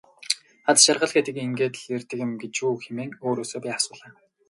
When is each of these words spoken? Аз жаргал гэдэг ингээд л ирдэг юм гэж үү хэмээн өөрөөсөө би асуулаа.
Аз 0.69 0.77
жаргал 0.85 1.11
гэдэг 1.17 1.35
ингээд 1.45 1.75
л 1.81 1.85
ирдэг 1.95 2.19
юм 2.25 2.31
гэж 2.41 2.55
үү 2.67 2.73
хэмээн 2.83 3.11
өөрөөсөө 3.25 3.59
би 3.63 3.69
асуулаа. 3.77 4.11